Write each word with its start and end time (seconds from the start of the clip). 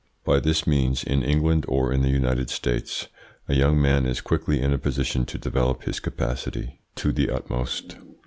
By 0.25 0.39
this 0.39 0.65
means 0.65 1.03
in 1.03 1.21
England 1.21 1.63
or 1.67 1.95
the 1.95 2.09
United 2.09 2.49
States 2.49 3.07
a 3.47 3.53
young 3.53 3.79
man 3.79 4.07
is 4.07 4.19
quickly 4.19 4.59
in 4.59 4.73
a 4.73 4.79
position 4.79 5.25
to 5.27 5.37
develop 5.37 5.83
his 5.83 5.99
capacity 5.99 6.79
to 6.95 7.11
the 7.11 7.29
utmost. 7.29 7.97